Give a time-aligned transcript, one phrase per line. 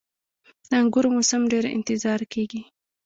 [0.69, 2.61] •د انګورو موسم ډیر انتظار کیږي.